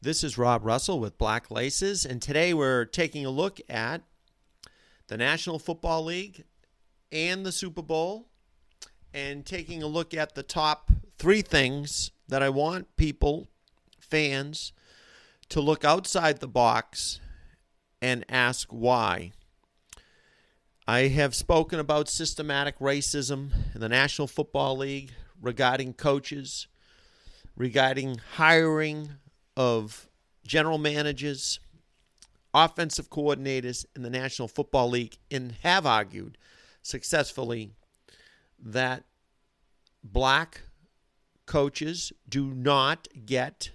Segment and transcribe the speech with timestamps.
[0.00, 4.02] This is Rob Russell with Black Laces, and today we're taking a look at
[5.08, 6.44] the National Football League
[7.10, 8.28] and the Super Bowl,
[9.12, 13.48] and taking a look at the top three things that I want people,
[13.98, 14.72] fans,
[15.48, 17.18] to look outside the box
[18.00, 19.32] and ask why.
[20.86, 25.10] I have spoken about systematic racism in the National Football League
[25.42, 26.68] regarding coaches,
[27.56, 29.14] regarding hiring
[29.58, 30.08] of
[30.46, 31.58] general managers,
[32.54, 36.38] offensive coordinators in the National Football League, and have argued
[36.80, 37.72] successfully
[38.58, 39.02] that
[40.04, 40.62] black
[41.44, 43.72] coaches do not get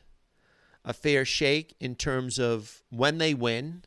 [0.85, 3.83] a fair shake in terms of when they win.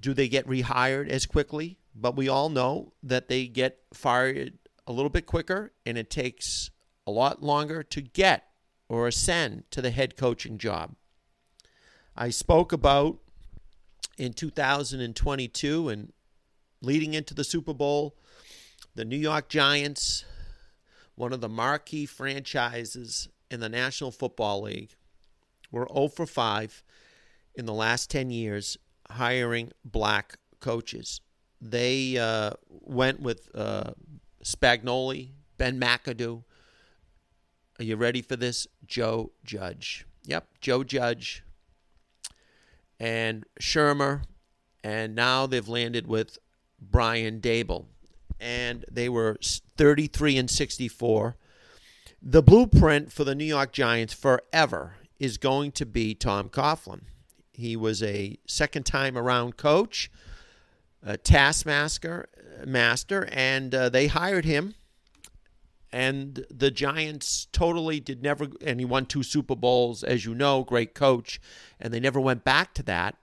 [0.00, 1.78] Do they get rehired as quickly?
[1.94, 6.70] But we all know that they get fired a little bit quicker and it takes
[7.04, 8.53] a lot longer to get
[8.88, 10.94] or ascend to the head coaching job.
[12.16, 13.18] I spoke about
[14.18, 16.12] in 2022 and
[16.80, 18.14] leading into the Super Bowl,
[18.94, 20.24] the New York Giants,
[21.16, 24.94] one of the marquee franchises in the National Football League,
[25.70, 26.82] were 0 for 5
[27.54, 28.76] in the last 10 years
[29.10, 31.20] hiring black coaches.
[31.60, 33.92] They uh, went with uh,
[34.44, 36.44] Spagnuolo, Ben McAdoo,
[37.78, 38.66] are you ready for this?
[38.86, 40.06] Joe Judge.
[40.24, 41.42] Yep, Joe Judge
[43.00, 44.22] and Shurmur,
[44.82, 46.38] and now they've landed with
[46.80, 47.86] Brian Daboll.
[48.40, 49.38] and they were
[49.76, 51.36] 33 and 64.
[52.20, 57.02] The blueprint for the New York Giants forever is going to be Tom Coughlin.
[57.52, 60.10] He was a second time around coach,
[61.02, 62.28] a taskmaster,
[62.66, 64.74] master, and uh, they hired him
[65.94, 70.64] and the Giants totally did never, and he won two Super Bowls, as you know,
[70.64, 71.40] great coach,
[71.78, 73.14] and they never went back to that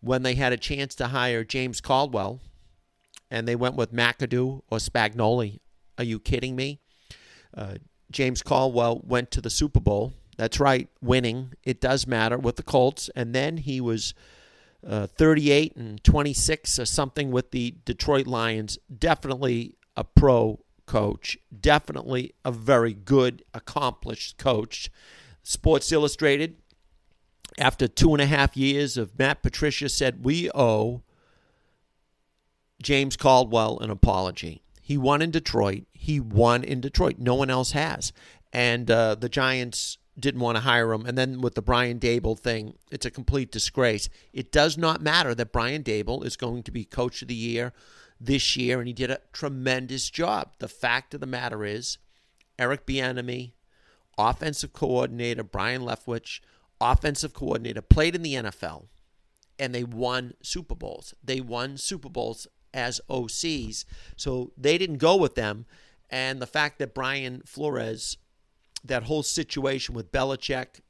[0.00, 2.40] when they had a chance to hire James Caldwell,
[3.30, 5.58] and they went with McAdoo or Spagnuolo.
[5.98, 6.80] Are you kidding me?
[7.54, 7.74] Uh,
[8.10, 10.14] James Caldwell went to the Super Bowl.
[10.38, 11.52] That's right, winning.
[11.64, 14.14] It does matter with the Colts, and then he was.
[14.86, 18.78] Uh, 38 and 26 or something with the Detroit Lions.
[18.96, 24.90] Definitely a pro coach, definitely a very good, accomplished coach.
[25.42, 26.56] Sports Illustrated,
[27.58, 31.02] after two and a half years of Matt Patricia, said, We owe
[32.82, 34.62] James Caldwell an apology.
[34.80, 35.84] He won in Detroit.
[35.92, 37.16] He won in Detroit.
[37.18, 38.12] No one else has.
[38.52, 41.04] And uh, the Giants didn't want to hire him.
[41.06, 44.08] And then with the Brian Daboll thing, it's a complete disgrace.
[44.32, 47.72] It does not matter that Brian Daboll is going to be coach of the year
[48.20, 50.54] this year, and he did a tremendous job.
[50.58, 51.98] The fact of the matter is,
[52.58, 53.52] Eric Bieniemy,
[54.16, 56.40] offensive coordinator Byron Leftwich,
[56.80, 58.86] offensive coordinator, played in the NFL,
[59.58, 61.14] and they won Super Bowls.
[61.22, 63.84] They won Super Bowls as OCs,
[64.16, 65.66] so they didn't go with them.
[66.08, 68.16] And the fact that Brian Flores,
[68.84, 70.80] that whole situation with Belichick,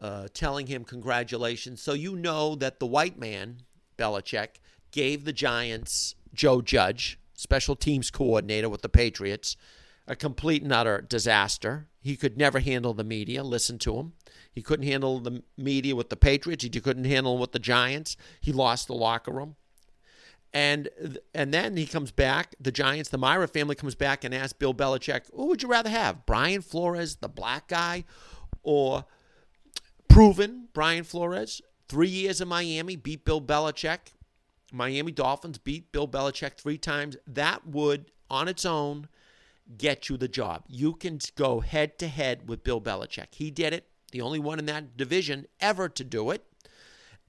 [0.00, 3.62] uh, telling him congratulations, so you know that the white man
[3.96, 4.60] Belichick
[4.90, 9.56] gave the Giants Joe Judge, special teams coordinator with the Patriots,
[10.06, 11.88] a complete and utter disaster.
[12.00, 13.42] He could never handle the media.
[13.42, 14.12] Listen to him.
[14.52, 16.62] He couldn't handle the media with the Patriots.
[16.62, 18.16] He couldn't handle with the Giants.
[18.40, 19.56] He lost the locker room.
[20.54, 20.88] And
[21.34, 22.54] and then he comes back.
[22.60, 25.90] The Giants, the Mara family comes back and asks Bill Belichick, "Who would you rather
[25.90, 28.04] have, Brian Flores, the black guy,
[28.62, 29.04] or
[30.08, 31.60] proven Brian Flores?
[31.88, 34.12] Three years in Miami, beat Bill Belichick,
[34.72, 39.08] Miami Dolphins beat Bill Belichick three times, that would on its own
[39.78, 40.64] get you the job.
[40.68, 43.34] You can go head to head with Bill Belichick.
[43.34, 46.44] He did it, the only one in that division ever to do it.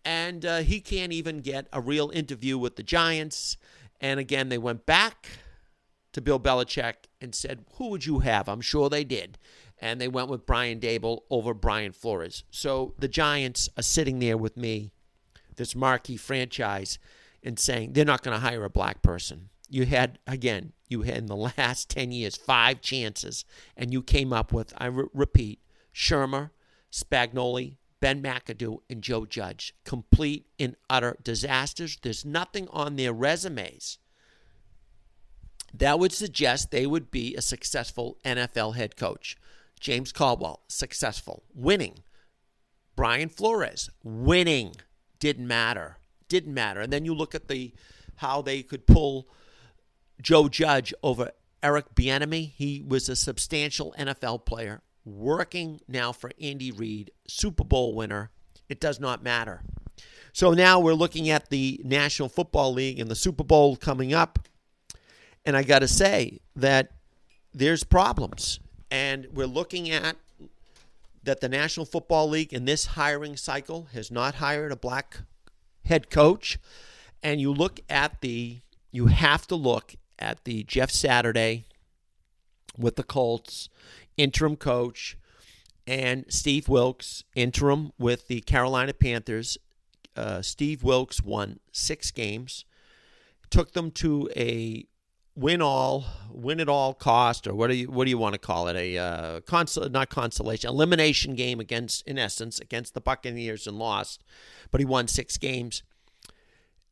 [0.06, 3.58] And uh, he can't even get a real interview with the Giants.
[4.00, 5.28] And again, they went back
[6.14, 8.47] to Bill Belichick and said, Who would you have?
[8.47, 9.38] I'm sure they did.
[9.80, 12.44] And they went with Brian Daboll over Brian Flores.
[12.50, 14.91] So the Giants are sitting there with me,
[15.56, 16.97] this marquee franchise
[17.47, 19.49] and saying they're not going to hire a black person.
[19.70, 23.46] You had, again, you had in the last 10 years five chances,
[23.76, 25.61] and you came up with, I re- repeat,
[25.96, 26.52] Shurmur,
[26.91, 29.73] Spagnuolo, Ben McAdoo, and Joe Judge.
[29.85, 31.97] Complete and utter disasters.
[32.02, 33.97] There's nothing on their resumes
[35.73, 39.38] that would suggest they would be a successful NFL head coach.
[39.79, 41.99] James Caldwell, successful, winning.
[42.96, 44.76] Brian Flores, winning.
[45.20, 45.97] Didn't matter
[46.29, 46.82] didn't matter.
[46.82, 47.74] And then you look at the
[48.18, 49.28] how they could pull
[50.22, 51.32] Joe Judge over
[51.62, 52.52] Eric Bieniemy.
[52.56, 58.32] He was a substantial NFL player, working now for Andy Reid, Super Bowl winner,
[58.70, 59.62] It does not matter.
[60.34, 64.40] So now we're looking at the National Football League and the Super Bowl coming up.
[65.46, 66.91] And I got to say that
[67.53, 68.59] there's problems.
[68.91, 70.18] And we're looking at
[71.23, 75.22] that the National Football League in this hiring cycle has not hired a black
[75.87, 76.57] head coach.
[77.23, 78.59] And you look at the,
[78.91, 81.66] you have to look at the Jeff Saturday
[82.78, 83.69] with the Colts,
[84.17, 85.17] interim coach,
[85.85, 89.57] and Steve Wilks, interim with the Carolina Panthers.
[90.16, 92.66] Uh, Steve Wilks won six games,
[93.49, 94.85] took them to a
[95.37, 98.39] win all, win at all cost, or what do you what do you want to
[98.39, 98.75] call it?
[98.75, 104.23] A uh, consol- not consolation, elimination game against, in essence, against the Buccaneers and lost,
[104.72, 105.84] but he won six games.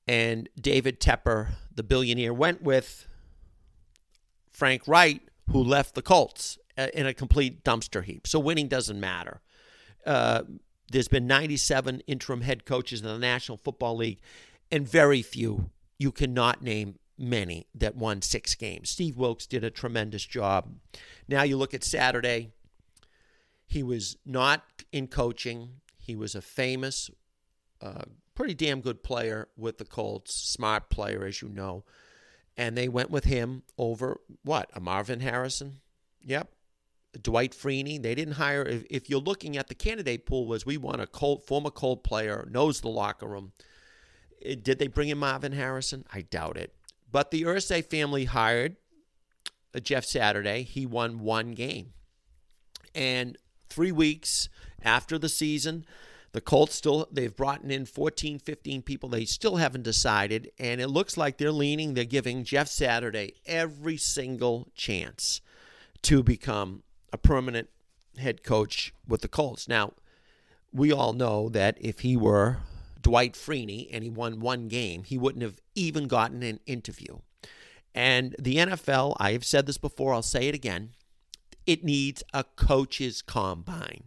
[0.07, 3.07] And David Tepper, the billionaire, went with
[4.51, 5.21] Frank Reich,
[5.51, 8.27] who left the Colts uh, in a complete dumpster heap.
[8.27, 9.41] So winning doesn't matter.
[10.05, 10.43] Uh,
[10.91, 14.19] there's been 97 interim head coaches in the National Football League,
[14.71, 18.89] and very few, you cannot name many that won six games.
[18.89, 20.75] Steve Wilks did a tremendous job.
[21.27, 22.51] Now you look at Saturday,
[23.65, 25.81] he was not in coaching.
[25.97, 27.09] He was a famous,
[27.81, 28.03] uh,
[28.35, 31.83] pretty damn good player with the Colts, smart player, as you know.
[32.57, 34.69] And they went with him over what?
[34.73, 35.79] A Marvin Harrison?
[36.21, 36.49] Yep.
[37.21, 38.01] Dwight Freeney.
[38.01, 38.63] They didn't hire.
[38.63, 42.03] If, if you're looking at the candidate pool, was we want a Colt, former Colt
[42.03, 43.53] player, knows the locker room.
[44.41, 46.05] Did they bring in Marvin Harrison?
[46.13, 46.73] I doubt it.
[47.15, 48.75] But the Irsay family hired
[49.73, 50.63] uh, Jeff Saturday.
[50.63, 51.93] He won one game.
[52.93, 53.37] And
[53.69, 54.49] three weeks
[54.83, 55.85] after the season,
[56.33, 59.07] the Colts still, they've brought in 14, 15 people.
[59.07, 60.51] They still haven't decided.
[60.59, 65.39] And it looks like they're leaning, they're giving Jeff Saturday every single chance
[66.01, 66.83] to become
[67.13, 67.69] a permanent
[68.17, 69.69] head coach with the Colts.
[69.69, 69.93] Now,
[70.73, 72.57] we all know that if he were
[73.01, 77.19] Dwight Freeney and he won one game, he wouldn't have even gotten an interview.
[77.93, 80.91] And the NFL, I have said this before, I'll say it again,
[81.65, 84.03] it needs a coach's combine.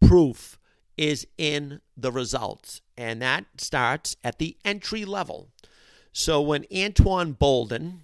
[0.00, 0.58] Proof
[0.96, 5.48] is in the results, and that starts at the entry level.
[6.12, 8.00] So when Antoine Boldin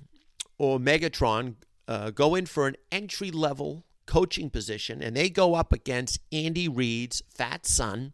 [0.59, 1.57] or Megatron
[1.89, 6.69] uh, go in for an entry level coaching position and they go up against Andy
[6.69, 8.13] Reid's fat son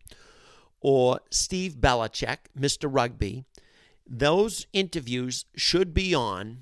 [0.81, 2.93] or Steve Belichick, Mr.
[2.93, 3.45] Rugby,
[4.07, 6.59] those interviews should be on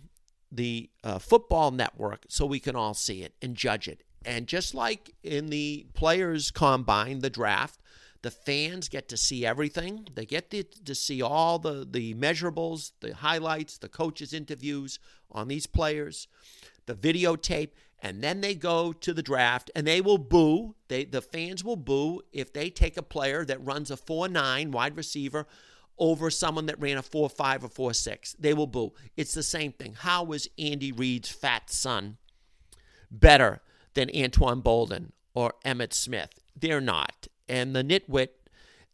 [0.52, 4.02] the uh, football network so we can all see it and judge it.
[4.24, 7.80] And just like in the players' combine, the draft,
[8.22, 10.06] the fans get to see everything.
[10.14, 14.98] They get to, to see all the, the measurables, the highlights, the coaches' interviews
[15.30, 16.28] on these players,
[16.86, 17.70] the videotape,
[18.02, 20.74] and then they go to the draft and they will boo.
[20.88, 24.96] They the fans will boo if they take a player that runs a 4-9 wide
[24.96, 25.46] receiver
[26.00, 28.36] over someone that ran a 4-5 or 4-6.
[28.38, 28.92] They will boo.
[29.16, 29.94] It's the same thing.
[29.94, 32.16] How is Andy Reid's fat son
[33.10, 33.60] better
[33.94, 36.30] than Antoine Boldin or Emmitt Smith?
[36.56, 38.28] They're not and the nitwit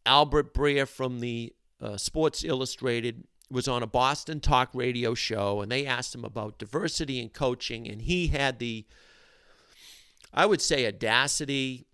[0.06, 5.70] Albert Breer from the uh, Sports Illustrated was on a Boston talk radio show, and
[5.70, 8.86] they asked him about diversity in coaching, and he had the,
[10.32, 11.86] I would say, audacity,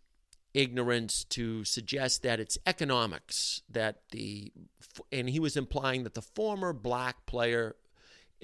[0.55, 4.53] ignorance to suggest that it's economics that the,
[5.11, 7.77] and he was implying that the former black player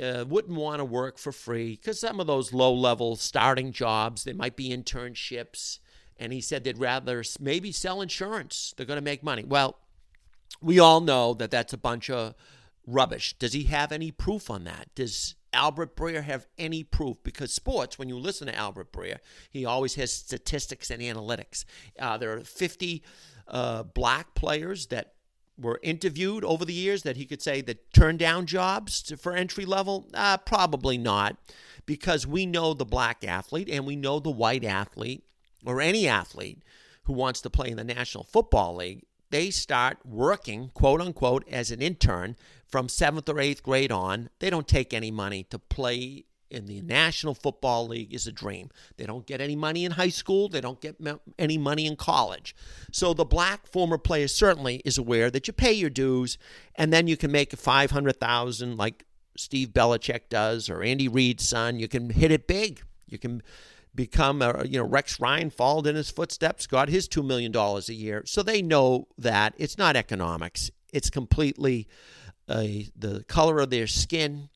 [0.03, 4.25] uh, wouldn't want to work for free because some of those low level starting jobs,
[4.25, 5.79] they might be internships
[6.17, 8.75] and he said they'd rather maybe sell insurance.
[8.77, 9.45] They're going to make money.
[9.45, 9.79] Well,
[10.61, 12.35] we all know that that's a bunch of
[12.87, 13.35] rubbish.
[13.39, 14.89] Does he have any proof on that?
[14.95, 17.17] Does Albert Breer have any proof?
[17.23, 19.19] Because sports, when you listen to Albert Breer,
[19.51, 21.65] he always has statistics and analytics.
[21.99, 23.03] Uh, there are 50
[23.49, 25.15] uh, black players that
[25.59, 29.35] were interviewed over the years that he could say that turned down jobs to, for
[29.35, 30.09] entry level?
[30.15, 31.37] Uh, probably not,
[31.85, 35.25] because we know the black athlete and we know the white athlete
[35.67, 36.63] or any athlete
[37.05, 41.71] who wants to play in the National Football League, they start working, quote unquote, as
[41.71, 44.31] an intern from seventh or eighth grade on.
[44.39, 48.71] They don't take any money to play in the National Football League is a dream.
[48.97, 50.49] They don't get any money in high school.
[50.49, 50.97] They don't get
[51.39, 52.55] any money in college.
[52.91, 56.39] So the black former player certainly is aware that you pay your dues,
[56.75, 59.05] and then you can make five hundred thousand like
[59.37, 61.79] Steve Belichick does or Andy Reid's son.
[61.79, 62.83] You can hit it big.
[63.07, 63.43] You can
[63.95, 67.89] become a you know Rex Ryan followed in his footsteps, got his two million dollars
[67.89, 68.23] a year.
[68.27, 71.89] So they know that it's not economics; it's completely
[72.49, 72.65] uh,
[72.97, 74.49] the color of their skin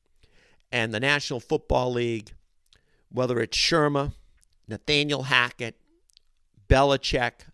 [0.71, 2.33] and the National Football League,
[3.11, 4.13] whether it's Shurmur,
[4.67, 5.75] Nathaniel Hackett,
[6.67, 7.45] Belichick,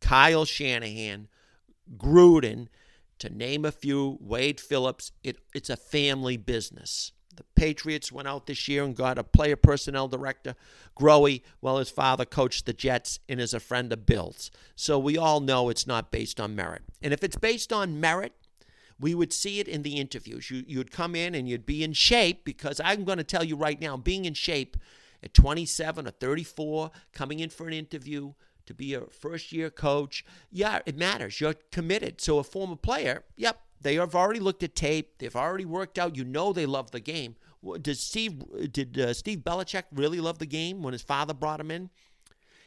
[0.00, 1.28] Kyle Shanahan,
[1.96, 2.68] Gruden,
[3.18, 5.12] to name a few, Wade Phillips.
[5.24, 7.12] It, it's a family business.
[7.36, 10.54] The Patriots went out this year and got a player personnel director,
[10.98, 14.50] Growy, while his father coached the Jets and is a friend of Bill's.
[14.74, 16.82] So we all know it's not based on merit.
[17.02, 18.32] And if it's based on merit,
[18.98, 20.50] we would see it in the interviews.
[20.50, 23.56] You, you'd come in and you'd be in shape because I'm going to tell you
[23.56, 24.76] right now, being in shape
[25.22, 28.32] at 27 or 34, coming in for an interview
[28.64, 31.40] to be a first year coach, yeah, it matters.
[31.40, 32.20] You're committed.
[32.20, 35.18] So a former player, yep, they have already looked at tape.
[35.18, 36.16] They've already worked out.
[36.16, 37.36] You know they love the game.
[37.80, 38.42] Did Steve
[38.72, 41.90] did uh, Steve Belichick really love the game when his father brought him in?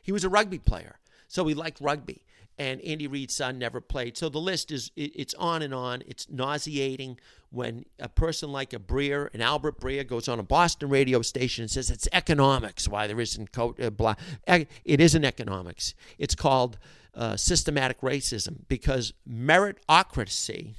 [0.01, 2.23] He was a rugby player, so he liked rugby
[2.59, 4.17] and Andy Reid's son never played.
[4.17, 6.03] So the list is it's on and on.
[6.05, 7.17] It's nauseating
[7.51, 11.63] when a person like a Breer, an Albert Breer, goes on a Boston radio station
[11.63, 14.15] and says it's economics why there isn't co- uh, blah.
[14.45, 15.95] It isn't economics.
[16.17, 16.77] It's called
[17.15, 20.75] uh, systematic racism because meritocracy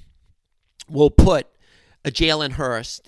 [0.90, 1.47] will put
[2.04, 3.00] a Jalen Hurts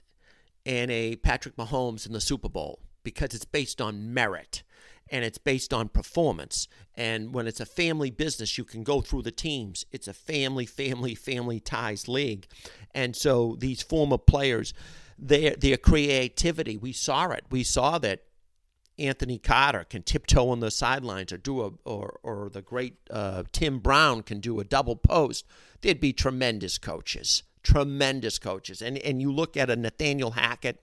[0.64, 4.62] and a Patrick Mahomes in the Super Bowl because it's based on merit
[5.10, 6.68] and it's based on performance.
[6.94, 9.84] And when it's a family business, you can go through the teams.
[9.92, 12.46] It's a family, family, family ties league.
[12.94, 14.72] And so these former players,
[15.18, 17.44] their their creativity, we saw it.
[17.50, 18.22] We saw that
[18.98, 23.44] Anthony Carter can tiptoe on the sidelines or do a or or the great uh,
[23.52, 25.46] Tim Brown can do a double post.
[25.80, 28.82] They'd be tremendous coaches, tremendous coaches.
[28.82, 30.82] And and you look at a Nathaniel Hackett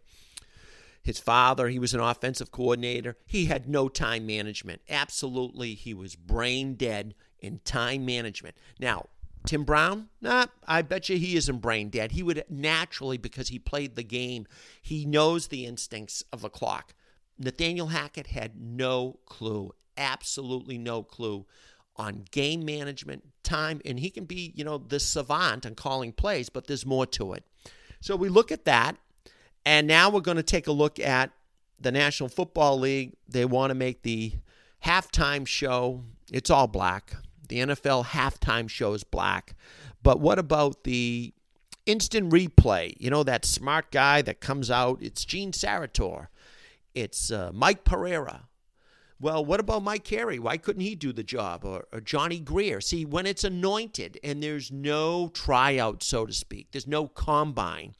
[1.01, 3.17] his father, he was an offensive coordinator.
[3.25, 4.81] He had no time management.
[4.89, 8.55] Absolutely, he was brain dead in time management.
[8.79, 9.07] Now,
[9.45, 12.11] Tim Brown, nah, I bet you he isn't brain dead.
[12.11, 14.45] He would naturally, because he played the game,
[14.81, 16.93] he knows the instincts of the clock.
[17.37, 21.45] Nathaniel Hackett had no clue, absolutely no clue
[21.99, 26.49] on game management, time, and he can be, you know, the savant on calling plays,
[26.49, 27.43] but there's more to it.
[27.99, 28.95] So we look at that,
[29.65, 31.31] and now we're going to take a look at
[31.77, 33.13] the National Football League.
[33.27, 34.33] They want to make the
[34.85, 37.17] halftime show, it's all black.
[37.49, 39.55] The NFL halftime show is black.
[40.01, 41.33] But what about the
[41.85, 42.95] instant replay?
[42.97, 44.99] You know, that smart guy that comes out?
[45.01, 46.27] It's Gene Steratore.
[46.95, 48.48] It's uh, Mike Pereira.
[49.21, 50.39] Well, what about Mike Carey?
[50.39, 51.65] Why couldn't he do the job?
[51.65, 52.79] Or, or, Johnny Grier?
[52.79, 57.95] See, when it's anointed and there's no tryout, so to speak, there's no combine,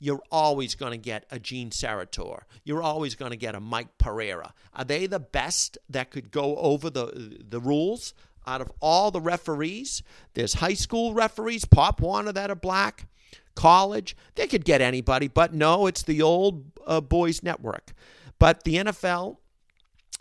[0.00, 2.42] you're always going to get a Gene Steratore.
[2.64, 4.52] You're always going to get a Mike Pereira.
[4.74, 8.12] Are they the best that could go over the the rules?
[8.46, 10.02] Out of all the referees,
[10.34, 13.06] there's high school referees, Pop Warner that are black,
[13.54, 14.14] college.
[14.34, 17.94] They could get anybody, but no, it's the old uh, boys network.
[18.38, 19.38] But the NFL,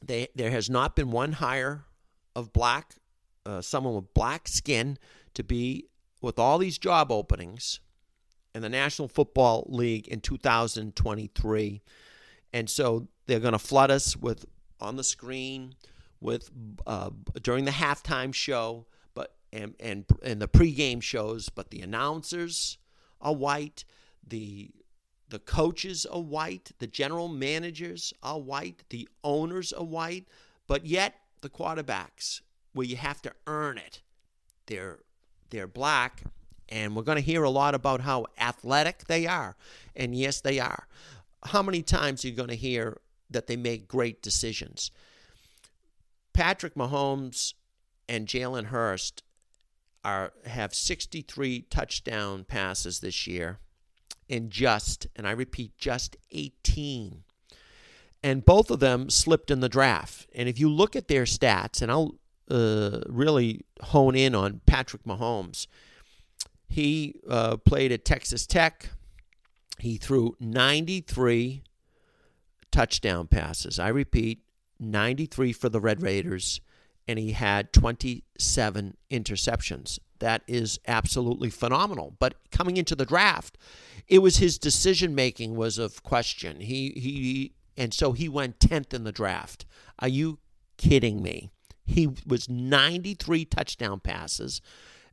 [0.07, 1.85] they, there has not been one hire
[2.35, 2.95] of black,
[3.45, 4.97] uh, someone with black skin
[5.33, 5.87] to be
[6.21, 7.79] with all these job openings
[8.55, 11.81] in the National Football League in 2023.
[12.53, 14.45] And so they're going to flood us with
[14.79, 15.75] on the screen
[16.19, 16.49] with
[16.85, 17.09] uh,
[17.41, 21.49] during the halftime show, but and and and the pregame shows.
[21.49, 22.77] But the announcers
[23.21, 23.85] are white.
[24.25, 24.71] The
[25.33, 26.73] the coaches are white.
[26.77, 28.83] The general managers are white.
[28.89, 30.27] The owners are white.
[30.67, 32.41] But yet the quarterbacks,
[32.73, 34.01] where you have to earn it,
[34.67, 34.99] they're
[35.49, 36.21] they're black
[36.69, 39.55] and we're going to hear a lot about how athletic they are.
[39.95, 40.87] And yes, they are.
[41.45, 44.91] How many times are you going to hear that they make great decisions?
[46.33, 47.55] Patrick Mahomes
[48.07, 49.13] and Jalen Hurts
[50.03, 53.57] are have 63 touchdown passes this year
[54.27, 57.23] in just, and I repeat, just 18.
[58.23, 60.27] And both of them slipped in the draft.
[60.33, 62.15] And if you look at their stats, and I'll
[62.49, 65.67] uh, really hone in on Patrick Mahomes,
[66.67, 68.89] he uh, played at Texas Tech.
[69.79, 71.63] He threw 93
[72.71, 73.77] touchdown passes.
[73.77, 74.39] I repeat,
[74.79, 76.61] 93 for the Red Raiders,
[77.07, 79.99] and he had 27 interceptions.
[80.23, 82.15] That is absolutely phenomenal.
[82.17, 83.57] But coming into the draft,
[84.07, 86.61] it was his decision making was of question.
[86.61, 89.65] He he and so he went 10th in the draft.
[89.99, 90.39] Are you
[90.77, 91.49] kidding me?
[91.85, 94.61] He was 93 touchdown passes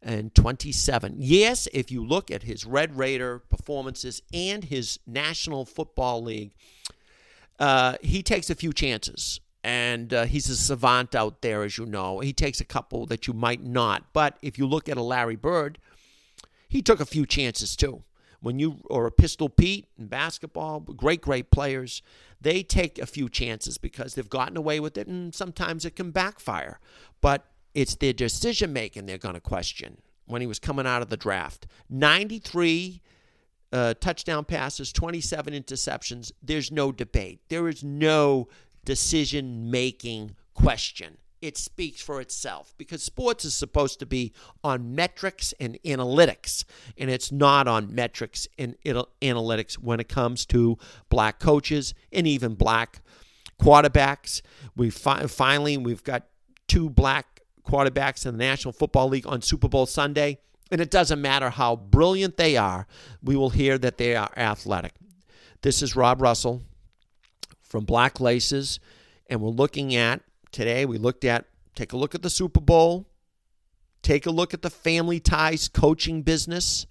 [0.00, 1.16] and 27.
[1.18, 6.52] Yes, if you look at his Red Raider performances and his National Football League,
[7.58, 9.40] uh, he takes a few chances.
[9.62, 12.20] And uh, he's a savant out there, as you know.
[12.20, 14.04] He takes a couple that you might not.
[14.12, 15.78] But if you look at a Larry Bird,
[16.68, 18.02] he took a few chances too.
[18.40, 22.00] When you, or a Pistol Pete in basketball, great, great players,
[22.40, 26.10] they take a few chances because they've gotten away with it and sometimes it can
[26.10, 26.80] backfire.
[27.20, 29.98] But it's their decision making they're going to question.
[30.26, 31.66] when he was coming out of the draft.
[31.88, 33.02] 93
[33.72, 36.32] uh, touchdown passes, 27 interceptions.
[36.42, 37.40] There's no debate.
[37.48, 38.48] There is no
[38.84, 41.18] decision making question.
[41.40, 44.32] It speaks for itself because sports is supposed to be
[44.62, 46.64] on metrics and analytics,
[46.98, 50.76] and it's not on metrics and analytics when it comes to
[51.08, 53.00] black coaches and even black
[53.58, 54.42] quarterbacks.
[54.76, 56.26] We fi- finally we've got
[56.68, 60.38] two black quarterbacks in the National Football League on Super Bowl Sunday.
[60.70, 62.86] And it doesn't matter how brilliant they are,
[63.22, 64.92] we will hear that they are athletic.
[65.62, 66.62] This is Rob Russell
[67.70, 68.80] from Black Laces,
[69.28, 71.46] and we're looking at today, we looked at
[71.76, 73.06] take a look at the Super Bowl,
[74.02, 76.86] take a look at the family ties coaching business,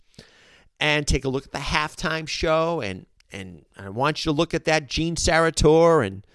[0.80, 2.80] and take a look at the halftime show.
[2.82, 6.26] And, and I want you to look at that Gene Steratore and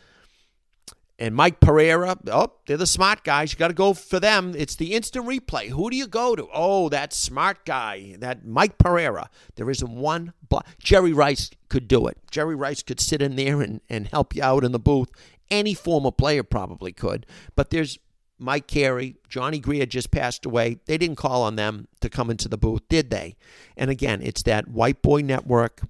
[1.18, 3.52] and Mike Pereira, oh, they're the smart guys.
[3.52, 4.54] You got to go for them.
[4.56, 5.68] It's the instant replay.
[5.68, 6.48] Who do you go to?
[6.52, 9.30] Oh, that smart guy, that Mike Pereira.
[9.54, 10.32] There isn't one.
[10.78, 12.18] Jerry Rice could do it.
[12.30, 15.10] Jerry Rice could sit in there and, and help you out in the booth.
[15.50, 17.26] Any former player probably could.
[17.54, 17.98] But there's
[18.38, 20.78] Mike Carey, Johnny Grier just passed away.
[20.86, 23.36] They didn't call on them to come into the booth, did they?
[23.76, 25.82] And again, it's that white boy network.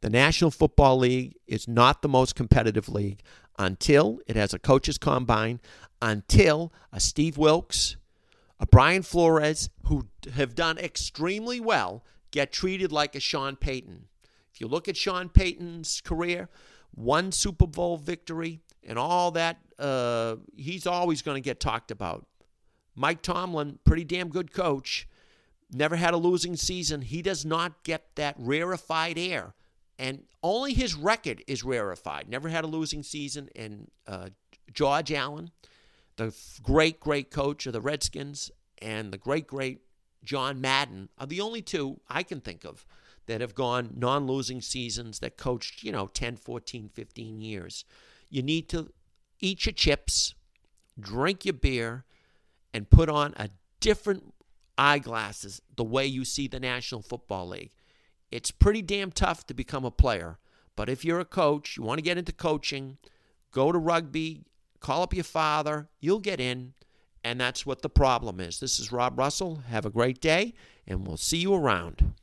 [0.00, 3.22] The National Football League is not the most competitive league
[3.58, 5.60] until it has a coaches combine,
[6.00, 7.96] until a Steve Wilks,
[8.60, 14.04] a Brian Flores, who have done extremely well, get treated like a Sean Payton.
[14.52, 16.48] If you look at Sean Payton's career,
[16.94, 22.26] one Super Bowl victory and all that, uh, he's always going to get talked about.
[22.94, 25.06] Mike Tomlin, pretty damn good coach,
[25.72, 27.02] never had a losing season.
[27.02, 29.54] He does not get that rarefied air
[29.98, 32.28] and only his record is rarefied.
[32.28, 33.48] Never had a losing season.
[33.56, 34.28] And uh,
[34.72, 35.50] George Allen,
[36.16, 38.50] the great, great coach of the Redskins,
[38.80, 39.80] and the great, great
[40.22, 42.86] John Madden are the only two I can think of
[43.26, 47.84] that have gone non losing seasons that coached, you know, 10, 14, 15 years.
[48.30, 48.92] You need to
[49.40, 50.34] eat your chips,
[50.98, 52.04] drink your beer,
[52.72, 54.34] and put on a different
[54.76, 57.72] eyeglasses the way you see the National Football League.
[58.30, 60.38] It's pretty damn tough to become a player.
[60.76, 62.98] But if you're a coach, you want to get into coaching,
[63.50, 64.44] go to rugby,
[64.80, 66.74] call up your father, you'll get in.
[67.24, 68.60] And that's what the problem is.
[68.60, 69.62] This is Rob Russell.
[69.68, 70.54] Have a great day,
[70.86, 72.14] and we'll see you around.